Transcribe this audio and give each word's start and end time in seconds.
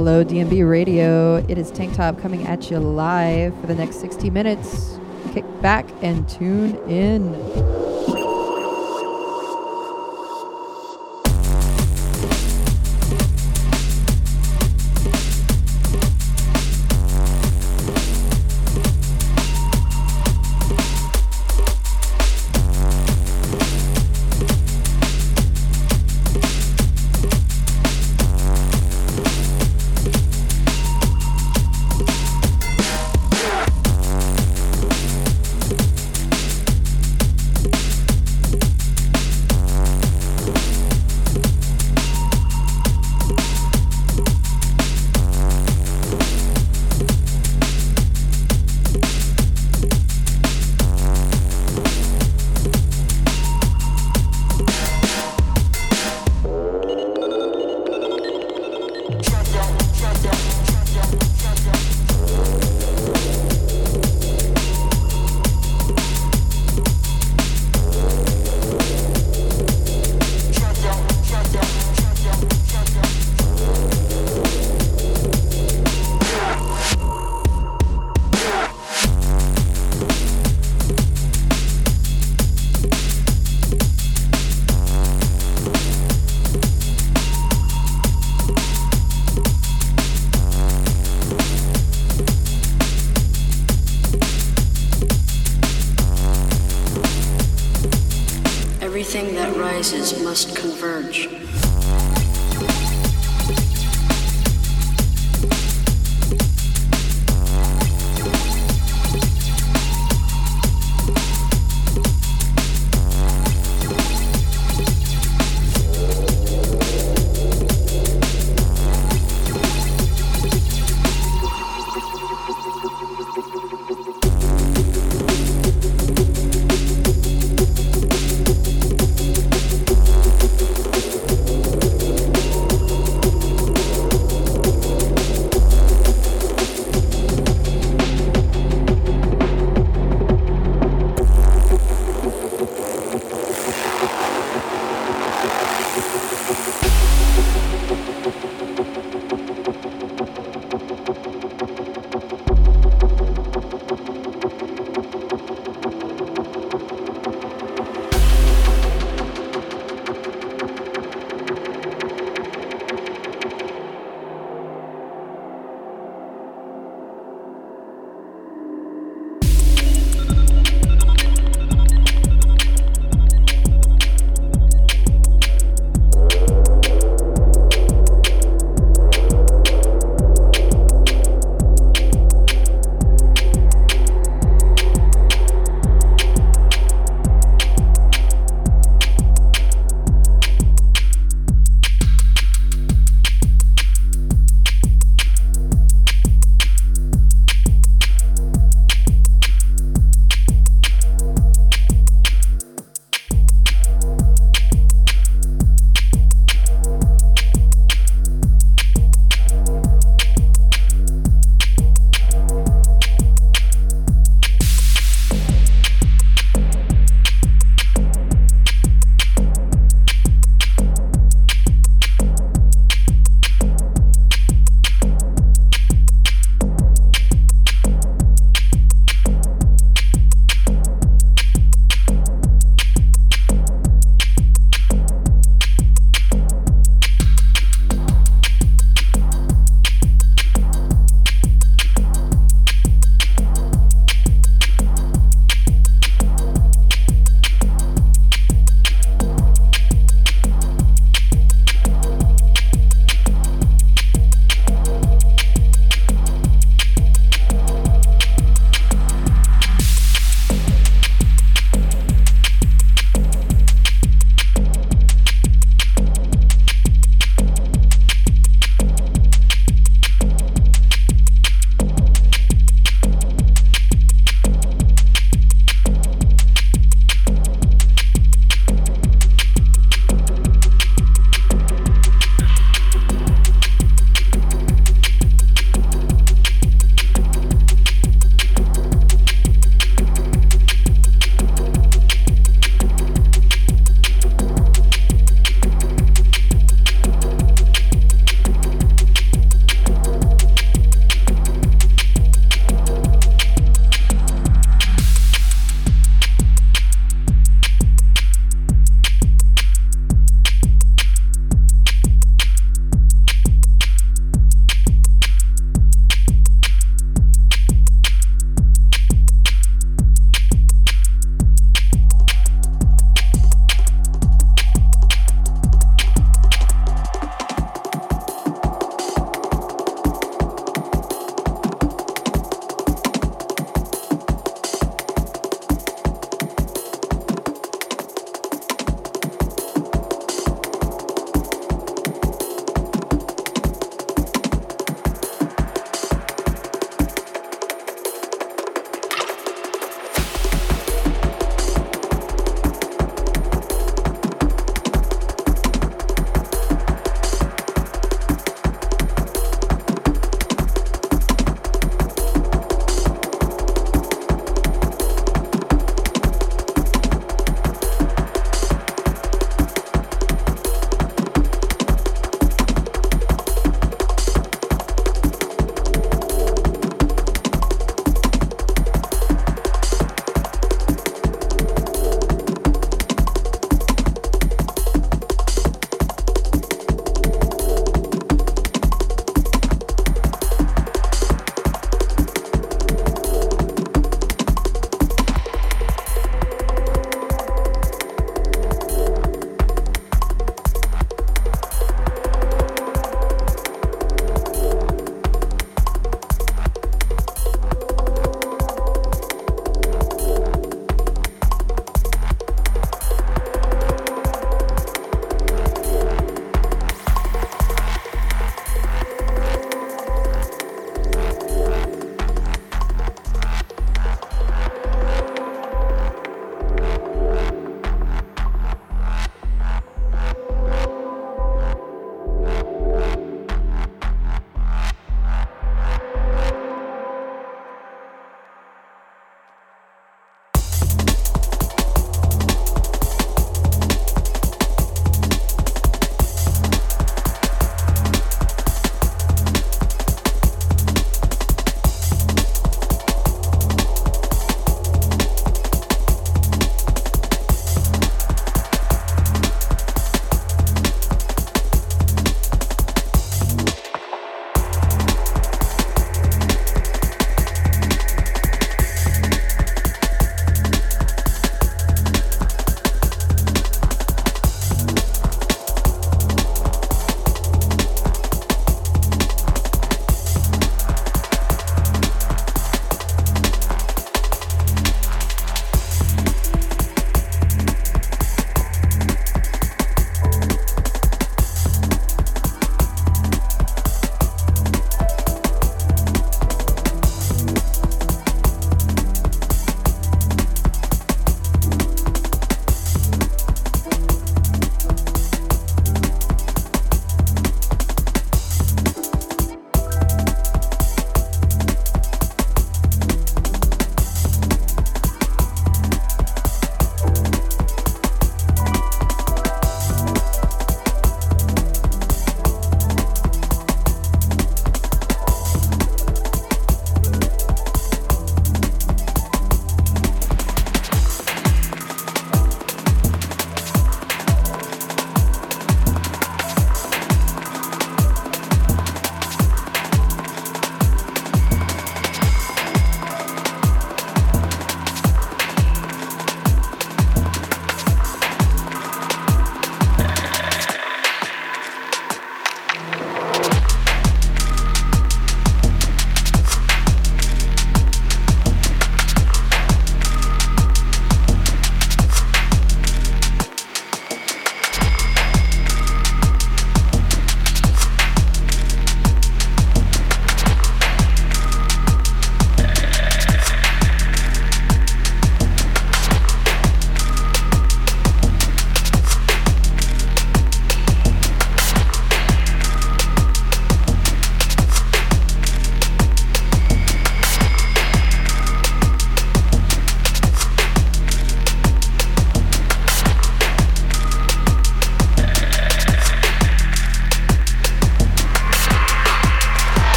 Hello, 0.00 0.24
DNB 0.24 0.66
Radio. 0.66 1.44
It 1.46 1.58
is 1.58 1.70
Tank 1.70 1.94
Top 1.94 2.18
coming 2.18 2.46
at 2.46 2.70
you 2.70 2.78
live 2.78 3.54
for 3.60 3.66
the 3.66 3.74
next 3.74 4.00
60 4.00 4.30
minutes. 4.30 4.98
Kick 5.34 5.44
back 5.60 5.86
and 6.00 6.26
tune 6.26 6.76
in. 6.88 7.69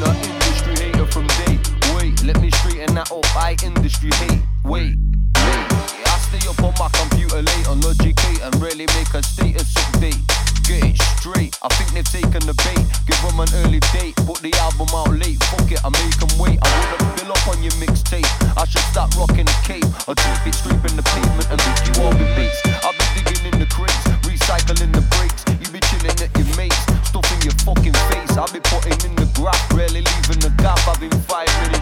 Sinner, 0.00 0.16
industry 0.16 0.74
hater 0.76 1.06
from 1.06 1.26
day. 1.44 1.58
Wait, 1.94 2.22
let 2.24 2.40
me 2.40 2.50
straighten 2.50 2.94
that 2.94 3.12
up. 3.12 3.36
I 3.36 3.56
industry 3.62 4.10
hate. 4.14 4.40
Wait, 4.64 4.96
wait. 4.96 5.66
I 6.08 6.16
stay 6.24 6.40
up 6.48 6.62
on 6.62 6.72
my 6.80 6.88
computer 6.96 7.42
late 7.42 7.68
on 7.68 7.80
logic 7.82 8.16
Logicate 8.16 8.40
and 8.42 8.54
really 8.62 8.86
make 8.96 9.12
a 9.12 9.22
status 9.22 9.74
update. 9.74 10.20
Get 10.64 10.84
it 10.84 11.02
straight. 11.20 11.58
I 11.62 11.68
think 11.76 11.92
they've 11.92 12.04
taken 12.04 12.40
the 12.48 12.54
bait. 12.64 12.80
Give 13.04 13.20
them 13.20 13.40
an 13.40 13.48
early 13.60 13.80
date. 13.92 14.16
Put 14.24 14.40
the 14.40 14.52
album 14.64 14.88
out 14.94 15.12
late. 15.12 15.42
Fuck 15.52 15.70
it, 15.70 15.84
I 15.84 15.90
make 15.92 16.16
them 16.16 16.32
wait. 16.38 16.58
I 16.62 16.68
wouldn't 16.80 17.20
fill 17.20 17.32
up 17.32 17.48
on 17.48 17.62
your 17.62 17.72
mixtape. 17.76 18.28
I 18.56 18.64
should 18.64 18.86
start 18.88 19.14
rocking 19.16 19.44
the 19.44 19.58
cape. 19.68 19.84
I'll 20.08 20.16
drip 20.16 20.46
it 20.46 20.54
straight 20.54 20.80
the 20.80 21.04
pavement. 21.12 21.39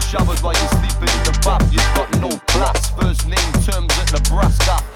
showered 0.09 0.39
while 0.39 0.53
you're 0.53 0.69
sleeping 0.69 1.13
in 1.17 1.23
the 1.23 1.39
bath. 1.45 1.61
You've 1.71 1.93
got 1.93 2.09
no 2.19 2.29
class. 2.47 2.89
First 2.99 3.27
name 3.27 3.53
terms 3.61 3.93
at 3.99 4.11
Nebraska. 4.11 4.88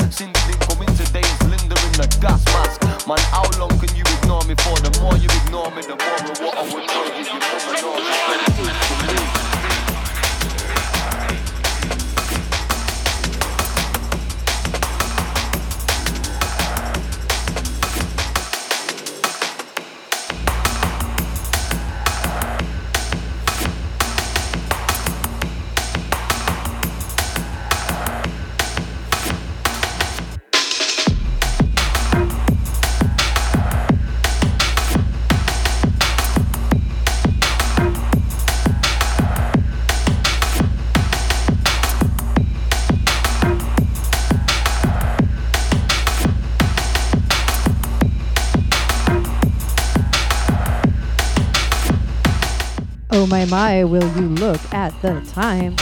my, 53.54 53.84
will 53.84 54.12
you 54.20 54.30
look 54.30 54.60
at 54.74 55.00
the 55.04 55.22
time? 55.32 55.76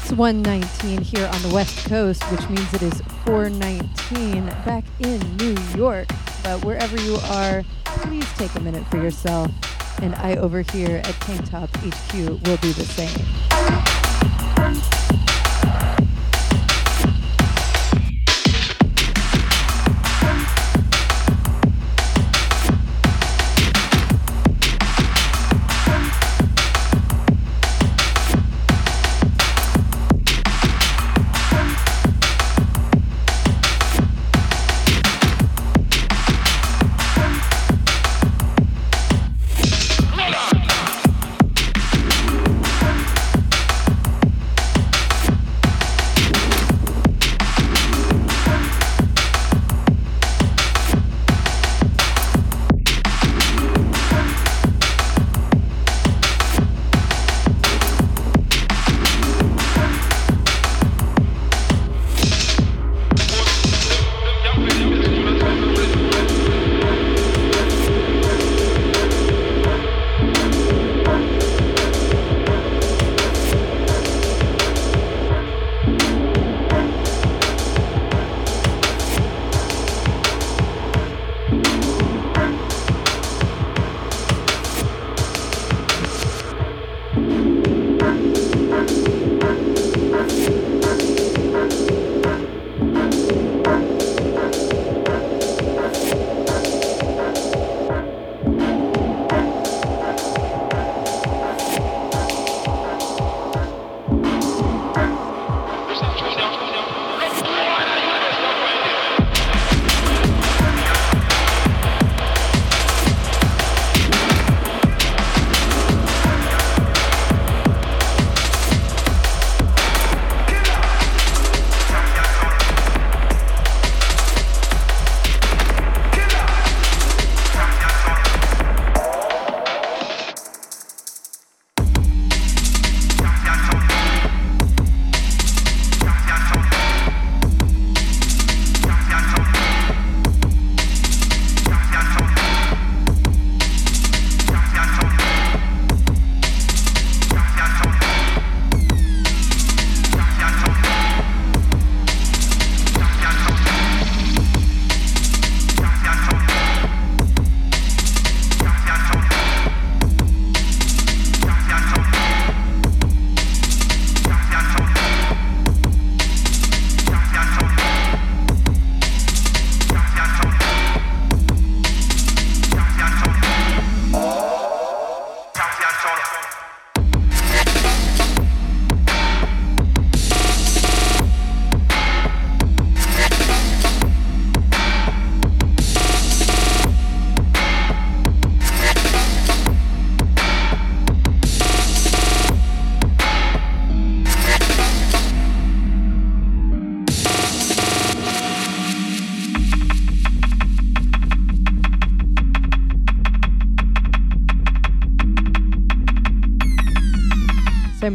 It's 0.00 0.10
119 0.10 1.02
here 1.02 1.26
on 1.26 1.42
the 1.42 1.50
West 1.52 1.86
Coast, 1.86 2.22
which 2.32 2.48
means 2.48 2.72
it 2.72 2.80
is 2.80 3.02
419 3.26 4.46
back 4.64 4.84
in 5.00 5.20
New 5.36 5.54
York. 5.76 6.08
But 6.42 6.64
wherever 6.64 6.98
you 7.02 7.16
are, 7.24 7.62
please 7.84 8.26
take 8.38 8.54
a 8.54 8.60
minute 8.60 8.86
for 8.86 8.96
yourself. 8.96 9.50
And 10.00 10.14
I 10.14 10.36
over 10.36 10.62
here 10.62 11.02
at 11.04 11.14
Tank 11.20 11.50
Top 11.50 11.68
HQ 11.76 12.14
will 12.14 12.56
do 12.56 12.72
the 12.72 12.86
same. 12.86 13.26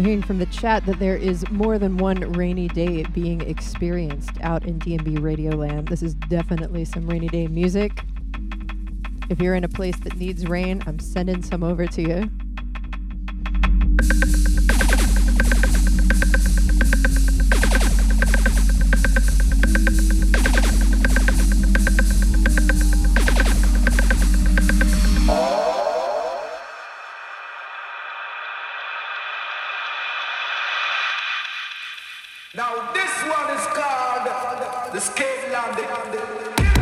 Hearing 0.03 0.21
from 0.21 0.37
the 0.37 0.45
chat 0.47 0.85
that 0.85 0.99
there 0.99 1.15
is 1.15 1.49
more 1.49 1.79
than 1.79 1.95
one 1.95 2.19
rainy 2.33 2.67
day 2.67 3.03
being 3.13 3.39
experienced 3.41 4.31
out 4.41 4.65
in 4.65 4.77
DNB 4.79 5.23
Radio 5.23 5.55
Land. 5.55 5.87
This 5.87 6.03
is 6.03 6.13
definitely 6.13 6.83
some 6.83 7.07
rainy 7.07 7.29
day 7.29 7.47
music. 7.47 8.01
If 9.29 9.39
you're 9.39 9.55
in 9.55 9.63
a 9.63 9.69
place 9.69 9.97
that 10.01 10.17
needs 10.17 10.45
rain, 10.45 10.83
I'm 10.87 10.99
sending 10.99 11.41
some 11.41 11.63
over 11.63 11.87
to 11.87 12.01
you. 12.01 12.29
Now 32.55 32.91
this 32.93 33.09
one 33.23 33.49
is 33.57 33.65
called 33.65 34.93
the 34.93 34.99
scale 34.99 35.51
landing. 35.51 36.72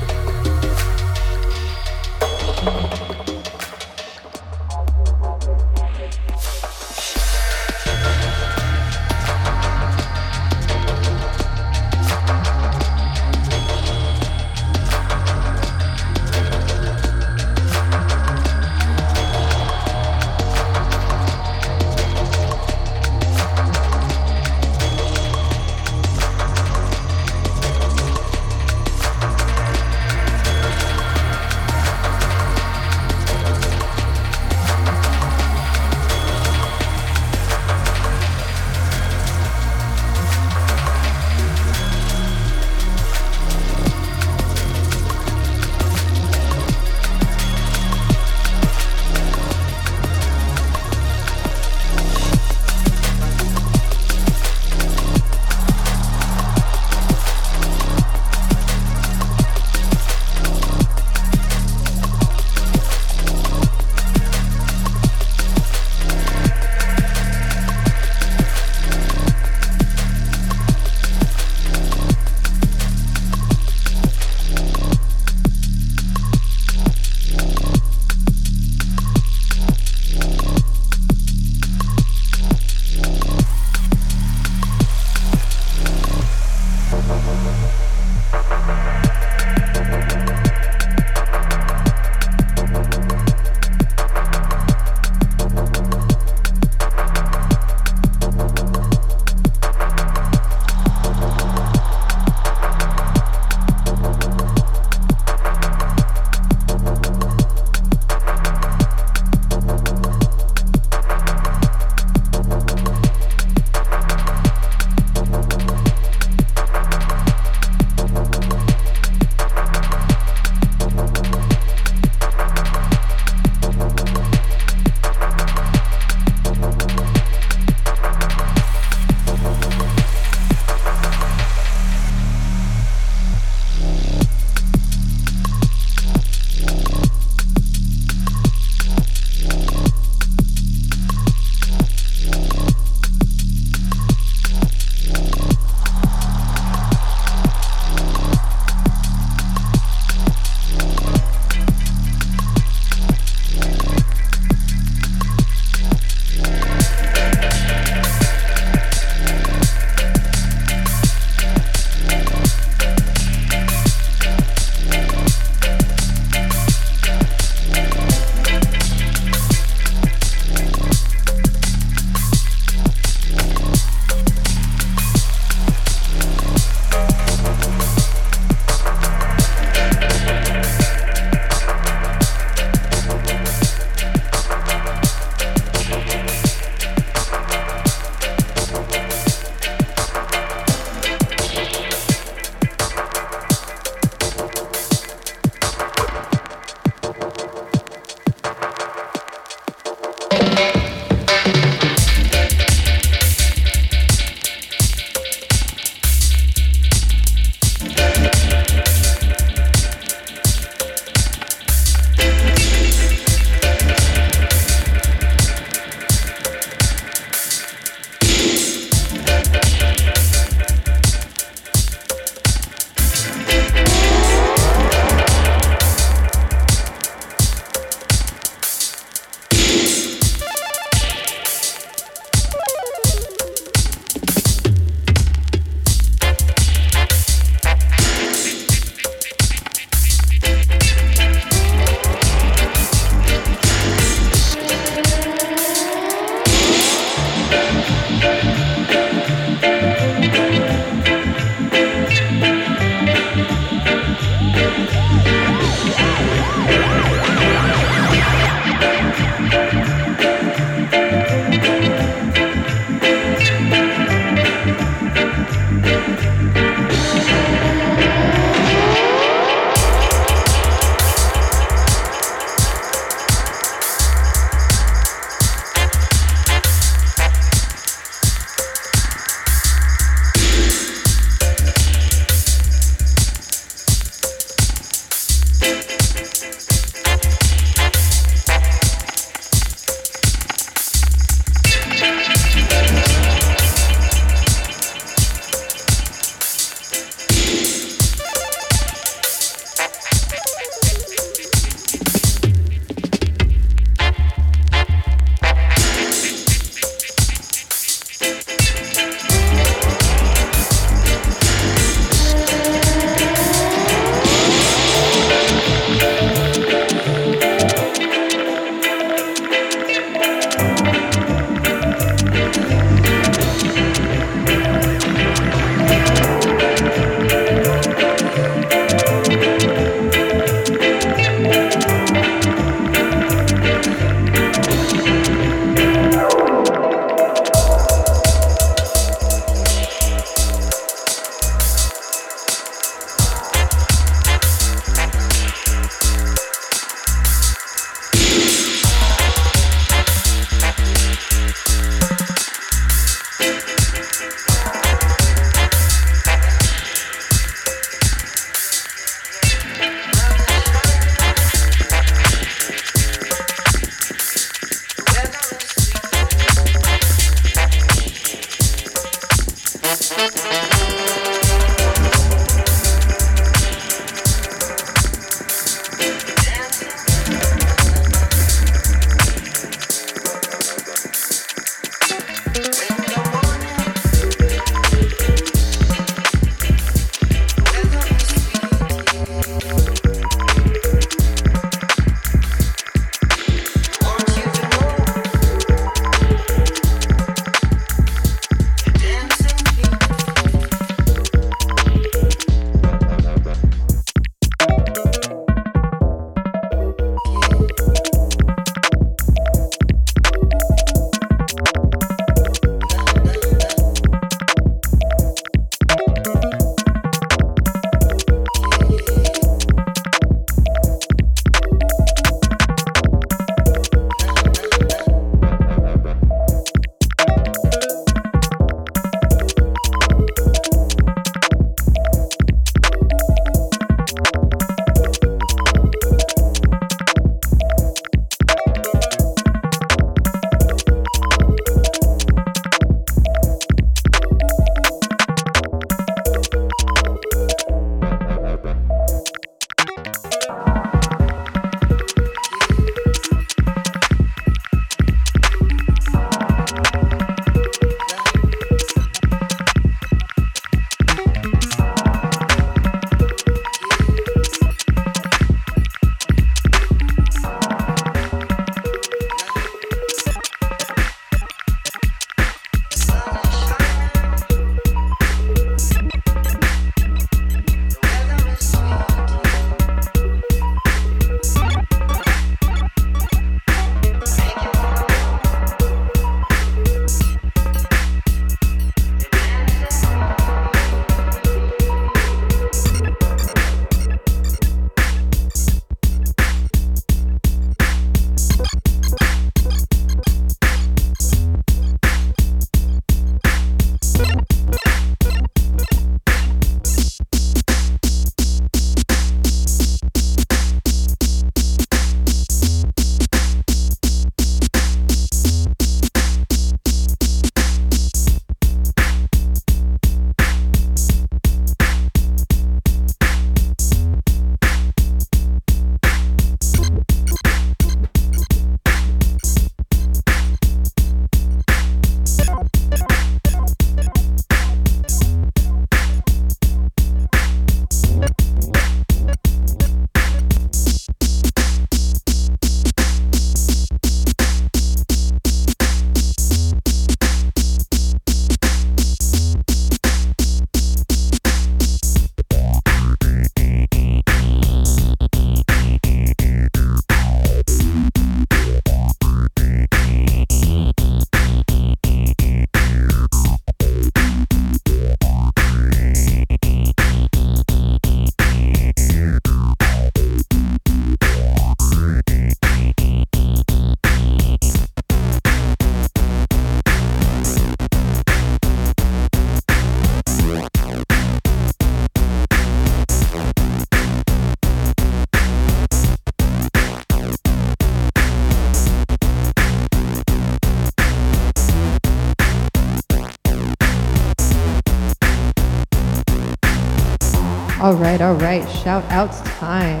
All 598.22 598.34
right. 598.34 598.64
Shout 598.70 599.02
outs 599.10 599.40
time. 599.58 600.00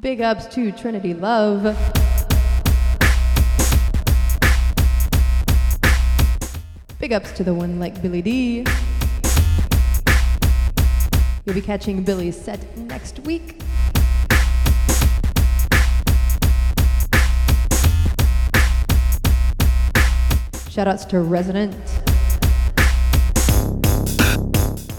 Big 0.00 0.22
ups 0.22 0.46
to 0.46 0.72
Trinity 0.72 1.12
Love. 1.12 1.64
Big 6.98 7.12
ups 7.12 7.32
to 7.32 7.44
the 7.44 7.52
one 7.52 7.78
like 7.78 8.00
Billy 8.00 8.22
D. 8.22 8.64
You'll 11.44 11.54
be 11.54 11.60
catching 11.60 12.02
Billy's 12.04 12.40
set 12.40 12.74
next 12.78 13.18
week. 13.20 13.60
Shoutouts 20.78 21.08
to 21.08 21.18
Resident. 21.18 21.74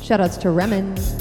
Shoutouts 0.03 0.37
to 0.41 0.49
Remen. 0.51 1.18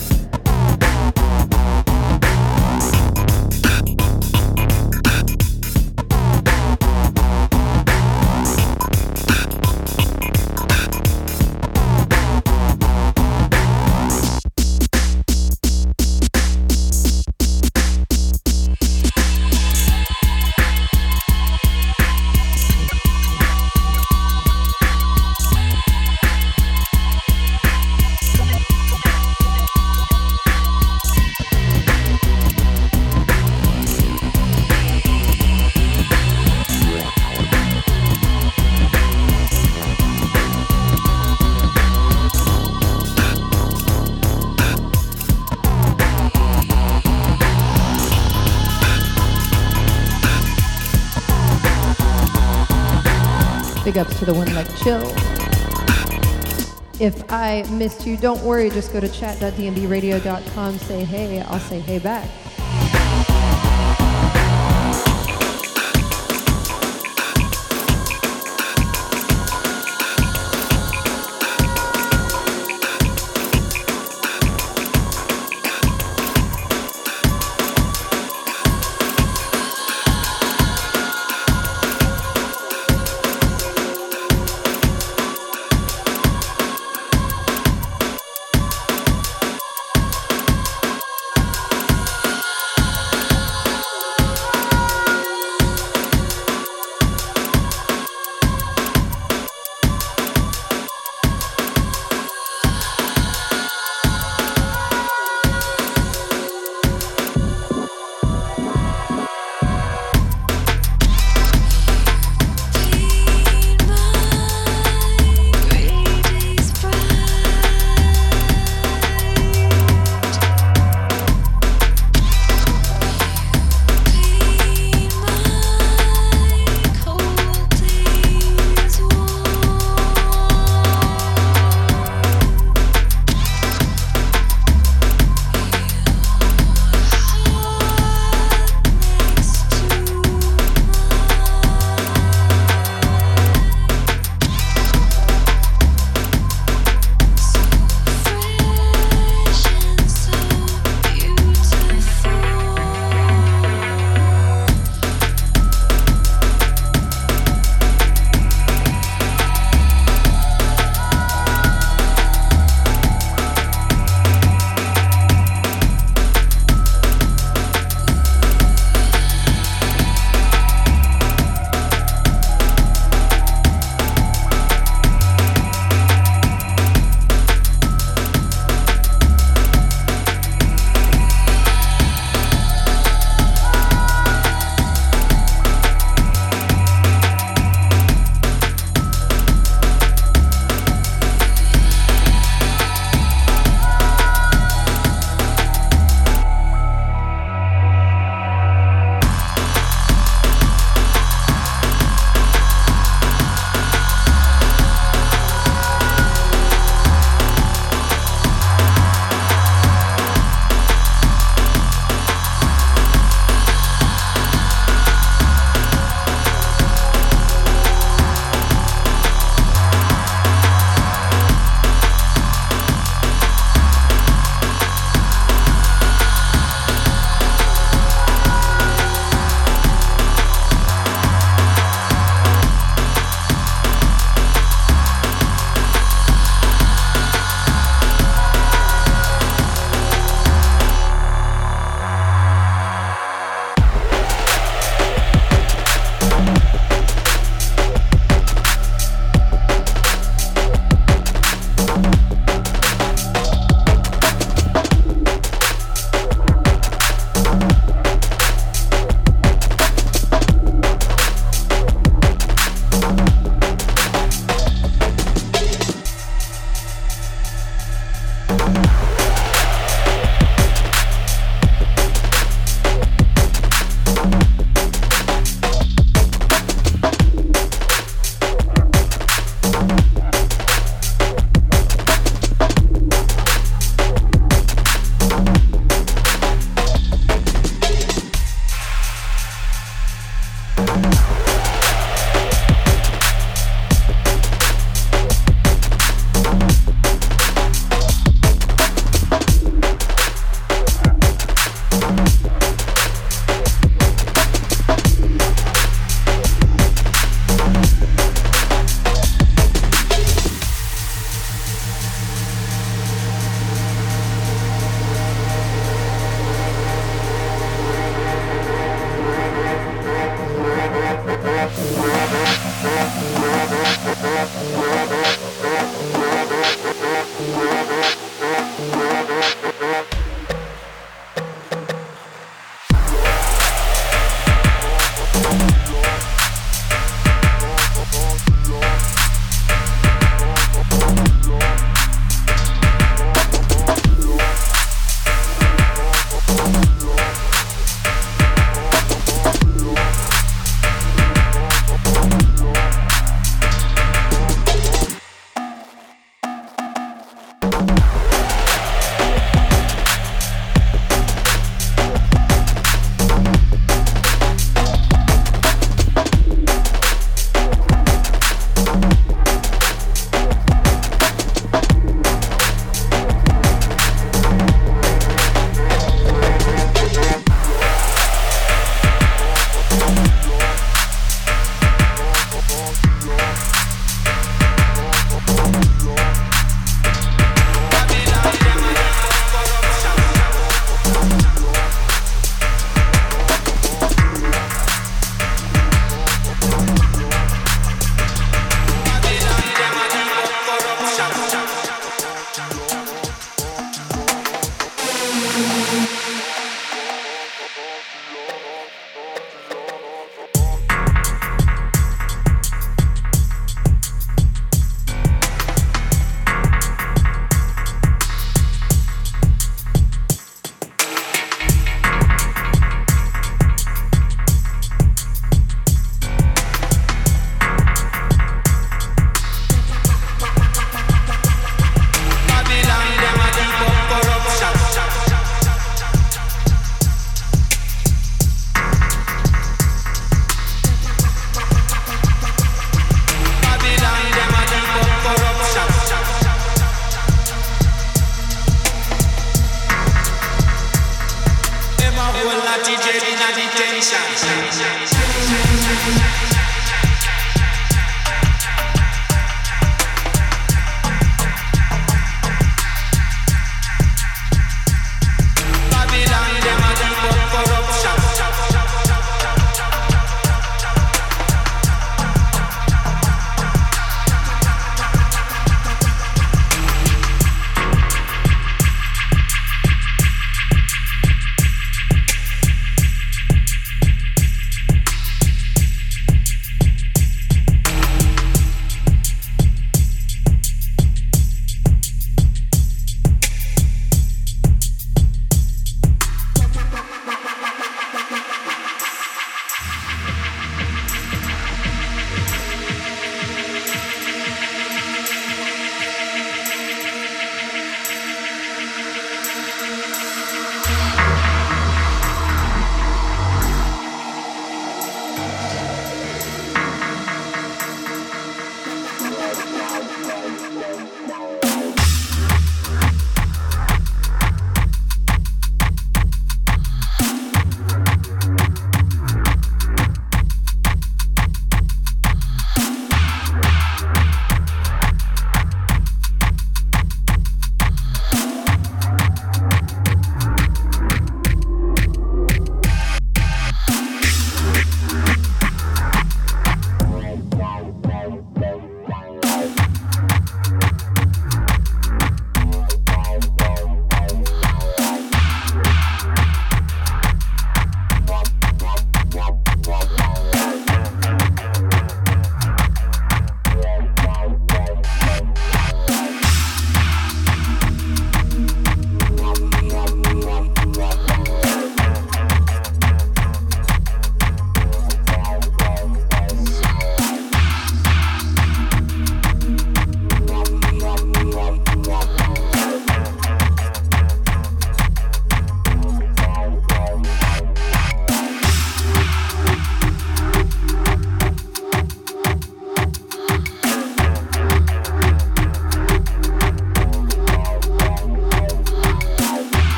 Ups 53.99 54.19
to 54.19 54.25
the 54.25 54.35
one 54.35 54.53
like 54.55 54.69
chill. 54.79 55.03
If 57.01 57.31
I 57.31 57.65
missed 57.71 58.07
you, 58.07 58.17
don't 58.17 58.43
worry. 58.43 58.71
Just 58.71 58.93
go 58.93 59.01
to 59.01 59.09
chat.dnbradio.com, 59.09 60.79
say 60.79 61.05
hey. 61.05 61.41
I'll 61.43 61.61
say 61.61 61.81
hey 61.81 61.99
back. 61.99 62.29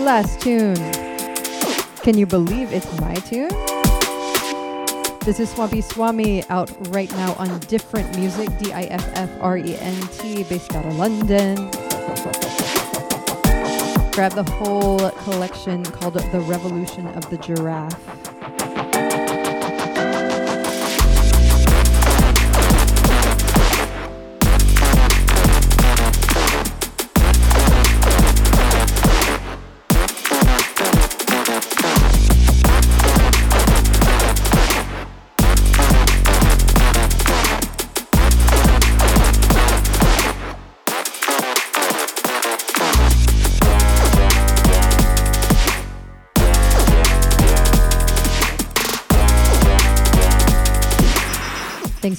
Last 0.00 0.40
tune. 0.40 0.76
Can 2.02 2.16
you 2.16 2.24
believe 2.24 2.72
it's 2.72 2.90
my 3.00 3.14
tune? 3.14 3.50
This 5.20 5.38
is 5.38 5.50
Swampy 5.50 5.82
Swami 5.82 6.42
out 6.48 6.70
right 6.88 7.10
now 7.12 7.34
on 7.34 7.58
Diffrent 7.60 8.16
Music, 8.16 8.48
D 8.58 8.72
I 8.72 8.84
F 8.84 9.06
F 9.12 9.30
R 9.40 9.58
E 9.58 9.76
N 9.76 10.00
T, 10.08 10.42
based 10.44 10.74
out 10.74 10.86
of 10.86 10.96
London. 10.96 11.56
Grab 14.12 14.32
the 14.32 14.50
whole 14.50 15.10
collection 15.22 15.84
called 15.84 16.14
The 16.14 16.40
Revolution 16.40 17.06
of 17.08 17.28
the 17.28 17.36
Giraffe. 17.36 18.29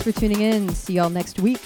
Thanks 0.02 0.18
for 0.18 0.20
tuning 0.20 0.42
in. 0.42 0.68
See 0.74 0.94
y'all 0.94 1.12
next 1.12 1.40
week. 1.40 1.60